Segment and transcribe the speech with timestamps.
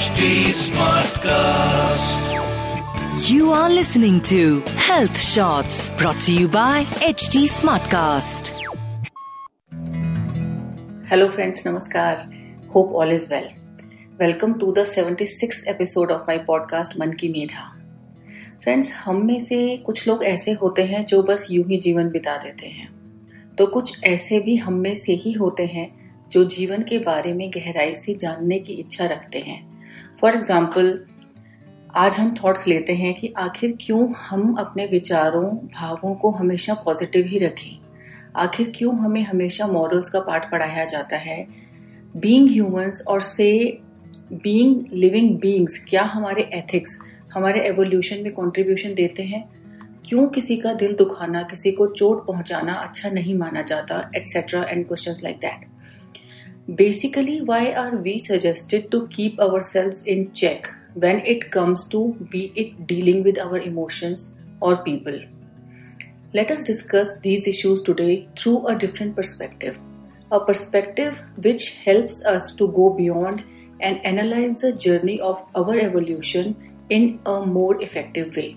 [0.00, 0.26] HD
[0.58, 2.28] Smartcast.
[3.28, 8.50] You are listening to Health Shots brought to you by HT Smartcast.
[11.10, 11.64] Hello, friends.
[11.64, 12.14] Namaskar.
[12.68, 13.48] Hope all is well.
[14.18, 17.68] Welcome to the 76th episode of my podcast मन की मेधा
[18.64, 22.36] friends हम में से कुछ लोग ऐसे होते हैं जो बस यूँ ही जीवन बिता
[22.44, 22.88] देते हैं
[23.58, 25.90] तो कुछ ऐसे भी हम में से ही होते हैं
[26.32, 29.68] जो जीवन के बारे में गहराई से जानने की इच्छा रखते हैं
[30.20, 31.04] फॉर एग्ज़ाम्पल
[31.96, 37.26] आज हम थॉट्स लेते हैं कि आखिर क्यों हम अपने विचारों, भावों को हमेशा पॉजिटिव
[37.26, 37.78] ही रखें?
[38.36, 41.46] आखिर क्यों हमें हमेशा मॉरल्स का पाठ पढ़ाया जाता है?
[42.16, 43.78] बीइंग ह्यूमंस और से
[44.32, 47.00] बीइंग लिविंग बीइंग्स क्या हमारे एथिक्स
[47.32, 49.48] हमारे एवोल्यूशन में कंट्रीब्यूशन देते हैं?
[50.08, 54.86] क्यों किसी का दिल दुखाना, किसी को चोट पहुंचाना अच्छा नहीं माना जाता etcetera and
[54.86, 55.66] questions like that
[56.74, 62.52] Basically, why are we suggested to keep ourselves in check when it comes to be
[62.54, 65.18] it dealing with our emotions or people?
[66.32, 69.78] Let us discuss these issues today through a different perspective.
[70.30, 73.42] A perspective which helps us to go beyond
[73.80, 76.54] and analyze the journey of our evolution
[76.88, 78.56] in a more effective way.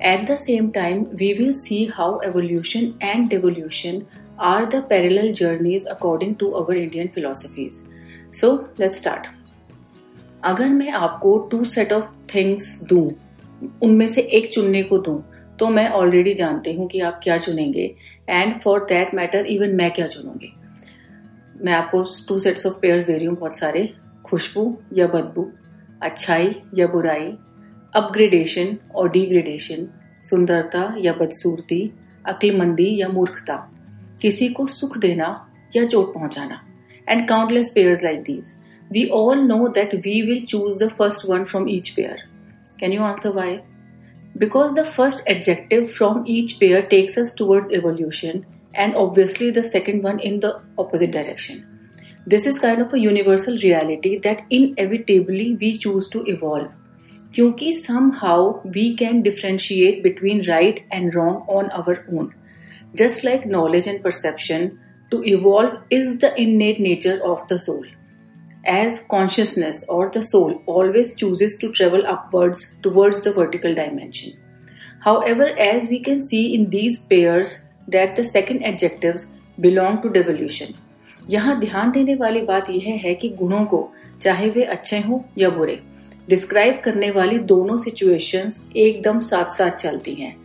[0.00, 5.86] At the same time, we will see how evolution and devolution are the parallel journeys
[5.86, 7.84] according to our Indian philosophies.
[8.30, 9.26] So, let's start.
[10.44, 13.10] अगर मैं आपको to set of things दूँ,
[13.82, 15.22] उनमें से एक चुनने को दूँ
[15.58, 17.94] तो मैं ऑलरेडी जानती हूँ कि आप क्या चुनेंगे
[18.28, 20.52] and for that matter even मैं क्या चुनूँगी
[21.64, 23.88] मैं आपको टू सेट्स ऑफ़ पेयर्स दे रही हूँ, बहुत सारे
[24.26, 25.50] खुशबू या बदबू,
[26.02, 27.26] अच्छाई या बुराई
[27.94, 29.88] अपग्रेडेशन और डिग्रेडेशन
[30.22, 31.80] सुंदरता या बदसूरती,
[32.26, 33.56] अक्लमंदी या मूर्खता
[34.22, 35.28] किसी को सुख देना
[35.76, 36.60] या चोट पहुंचाना।
[37.08, 38.56] And countless pairs like these
[38.90, 42.22] we all know that we will choose the first one from each pair
[42.80, 43.56] can you answer why
[44.36, 48.42] because the first adjective from each pair takes us towards evolution
[48.74, 51.62] and obviously the second one in the opposite direction
[52.28, 54.40] this is kind of a universal reality that
[54.78, 56.68] inevitably we choose to evolve
[57.34, 57.72] क्योंकि
[58.14, 62.30] somehow we can differentiate between right and wrong on our own
[62.94, 64.78] Just like knowledge and perception,
[65.10, 67.84] to evolve is the innate nature of the soul.
[68.64, 74.32] As consciousness or the soul always chooses to travel upwards towards the vertical dimension.
[75.00, 80.74] However, as we can see in these pairs, that the second adjectives belong to devolution.
[81.30, 83.88] यहाँ ध्यान देने वाली बात यह है कि गुणों को
[84.22, 85.78] चाहे वे अच्छे हों या बुरे
[86.28, 90.36] डिस्क्राइब करने वाली दोनों सिचुएशंस एकदम साथ साथ चलती हैं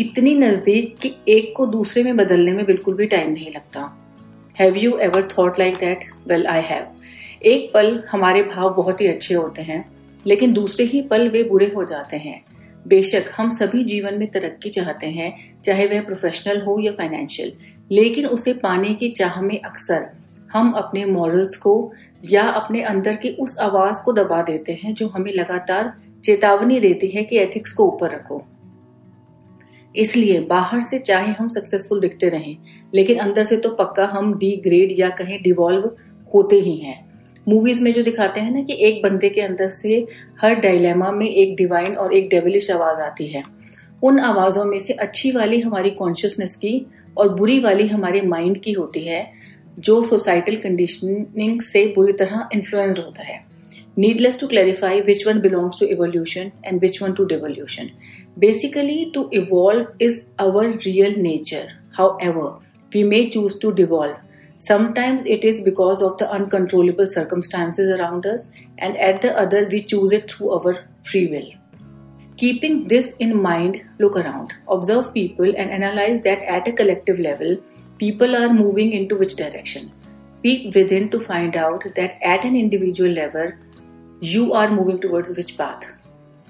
[0.00, 3.80] इतनी नज़दीक कि एक को दूसरे में बदलने में बिल्कुल भी टाइम नहीं लगता।
[4.56, 6.86] Have you ever thought like that well I have
[7.42, 9.84] एक पल हमारे भाव बहुत ही अच्छे होते हैं,
[10.26, 12.42] लेकिन दूसरे ही पल वे बुरे हो जाते हैं।
[12.88, 15.32] बेशक हम सभी जीवन में तरक्की चाहते हैं,
[15.64, 17.52] चाहे वह प्रोफेशनल हो या फाइनेंशियल
[17.90, 20.06] लेकिन उसे पाने की चाह में अक्सर
[20.52, 21.92] हम अपने मॉरल्स को
[22.24, 25.92] या अपने अंदर की उस आवाज़ को दबा देते हैं जो हमें लगातार
[26.24, 28.42] चेतावनी देती है कि एथिक्स को ऊपर रखो।
[29.94, 32.56] इसलिए बाहर से चाहे हम सक्सेसफुल दिखते रहें,
[32.94, 35.90] लेकिन अंदर से तो पक्का हम डी ग्रेड या कहीं डिवॉल्व
[36.34, 36.98] होते ही हैं।
[37.48, 40.06] मूवीज़ में जो दिखाते हैं ना कि एक बंदे के अंदर से
[40.42, 43.42] हर डायलेमा में एक डिवाइन और एक डेविलिश आवाज़ आती है।
[44.02, 46.86] उन आवाजों में से अच्छी वाली हमारी कॉन्शियसनेस की
[47.18, 49.30] और बुरी वाली हमारे माइंड की होती है,
[49.78, 53.49] जो सोसाइटल कंडीशनिंग से बुरी तरह इन्फ्लुएंस्ड होता है।
[53.96, 57.92] Needless to clarify which one belongs to evolution and which one to devolution.
[58.38, 61.68] Basically, to evolve is our real nature.
[61.92, 62.58] However,
[62.94, 64.16] we may choose to devolve.
[64.56, 68.46] Sometimes it is because of the uncontrollable circumstances around us,
[68.78, 71.50] and at the other, we choose it through our free will.
[72.36, 77.58] Keeping this in mind, look around, observe people, and analyze that at a collective level,
[77.98, 79.90] people are moving into which direction.
[80.42, 83.52] Peek within to find out that at an individual level,
[84.20, 85.90] you are moving towards which path.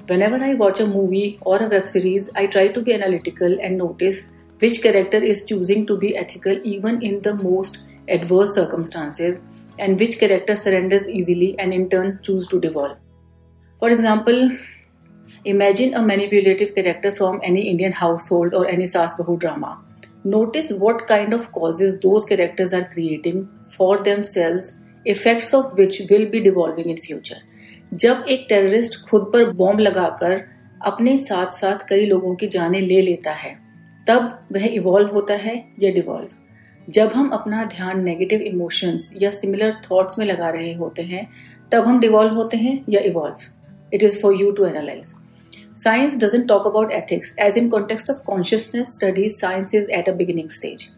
[0.08, 3.78] Whenever I watch a movie or a web series, I try to be analytical and
[3.78, 9.44] notice which character is choosing to be ethical even in the most adverse circumstances
[9.78, 12.98] and which character surrenders easily and in turn choose to devolve.
[13.78, 14.50] For example,
[15.44, 19.80] imagine a manipulative character from any Indian household or any Saas Bahu drama.
[20.24, 26.28] Notice what kind of causes those characters are creating for themselves, effects of which will
[26.28, 27.38] be devolving in future.
[27.92, 30.42] जब एक terrorist खुद पर bomb लगाकर
[30.80, 33.54] अपने साथ साथ कई लोगों की जानें ले लेता है,
[34.08, 36.28] तब वह इवॉल्व होता है या डिवॉल्व
[36.88, 41.26] जब हम अपना ध्यान नेगेटिव इमोशंस या सिमिलर थॉट्स में लगा रहे होते हैं,
[41.72, 45.12] तब हम डिवॉल्व होते हैं या evolve it is for you to analyse
[45.76, 50.12] science doesn't talk about ethics as in context of consciousness studies science is at a
[50.12, 50.88] beginning stage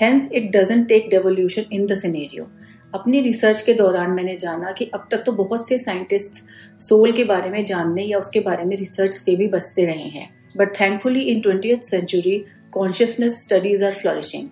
[0.00, 2.50] hence it doesn't take devolution in the scenario
[2.94, 6.42] अपनी research के दौरान मैंने जाना कि अब तक तो बहुत से साइंटिस्ट
[6.80, 10.28] सोल के बारे में जानने या उसके बारे में रिसर्च से भी बचते रहे हैं।
[10.56, 12.36] But thankfully in twenty century
[12.72, 14.48] consciousness studies are flourishing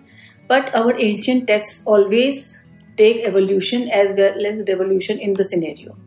[0.49, 2.45] but our ancient text always
[2.97, 5.97] take evolution as well as revolution in the scenario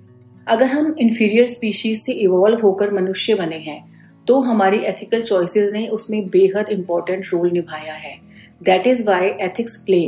[0.47, 3.81] अगर हम इन्फीरियर स्पीशीज से इवॉल्व होकर मनुष्य बने हैं
[4.27, 8.15] तो हमारी एथिकल चॉइसेस ने उसमें बेहद इंपॉर्टेंट रोल निभाया है।
[8.63, 10.01] That is why ethics play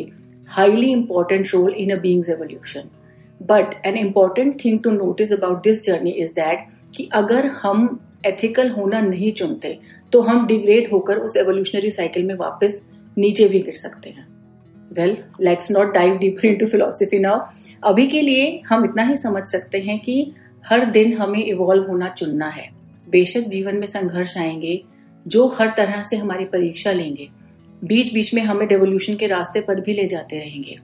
[0.48, 2.90] highly important role in a being's evolution.
[3.40, 6.58] But an important thing to notice about this journey is that
[6.96, 9.78] कि अगर हम एथिकल होना नहीं चुनते
[10.12, 12.80] तो हम डिग्रेड होकर उस एवोल्यूशनरी साइकिल में वापस
[13.18, 14.26] नीचे भी गिर सकते हैं।
[14.92, 17.40] Well let's not dive deeper into philosophy now
[17.84, 20.32] अभी के लिए हम इतना ही समझ सकते हैं कि
[20.68, 22.68] हर दिन हमें इवॉल्व होना चुनना है।
[23.10, 24.84] बेशक जीवन में संघर्ष आएँगे,
[25.26, 27.28] जो हर तरह से हमारी परीक्षा लेंगे
[27.84, 30.76] बीच बीच में हमें डेवोल्यूशन के रास्ते पर भी ले जाते रहेंगे।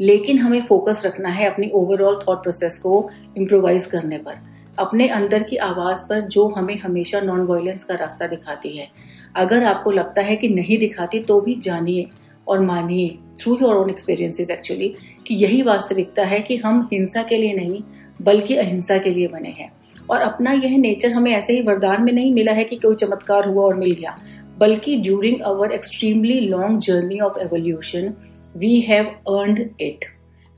[0.00, 4.36] लेकिन हमें फोकस रखना है अपनी ओवरऑल थॉट प्रोसेस को इम्प्रोवाइज करने पर।
[4.78, 8.88] अपने अंदर की आवाज़ पर जो हमें हमेशा नॉन वायलेंस का रास्ता दिखाती है।
[9.36, 12.06] अगर आपको लगता है कि नहीं दिखाती तो भी जानिए
[12.48, 14.94] और मानिए through your own experiences actually
[15.26, 17.82] कि यही वास्तविकता है कि हम हिंसा के लिए नहीं,
[18.22, 19.72] बल्कि अहिंसा के लिए बने हैं।
[20.10, 23.48] और अपना यह नेचर हमें ऐसे ही वरदान में नहीं मिला है कि कोई चमत्कार
[23.48, 24.18] हुआ और मिल गया।
[24.56, 28.16] Bulky, during our extremely long journey of evolution,
[28.54, 30.04] we have earned it.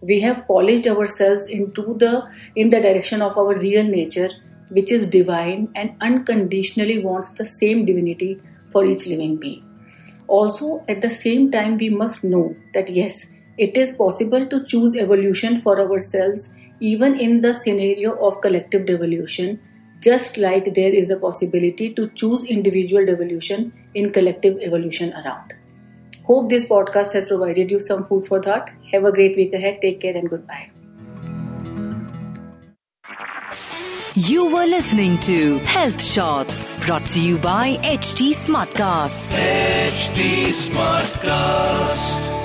[0.03, 4.29] We have polished ourselves into the in the direction of our real nature,
[4.69, 8.39] which is divine and unconditionally wants the same divinity
[8.71, 9.65] for each living being.
[10.29, 14.95] Also, at the same time, we must know that yes, it is possible to choose
[14.95, 19.59] evolution for ourselves even in the scenario of collective devolution
[20.01, 25.53] just like there is a possibility to choose individual devolution in collective evolution around.
[26.25, 28.71] Hope this podcast has provided you some food for thought.
[28.93, 29.81] Have a great week ahead.
[29.81, 30.71] Take care and goodbye.
[34.15, 39.31] You were listening to Health Shots brought to you by HT Smartcast.
[39.37, 42.36] HT Smartcast.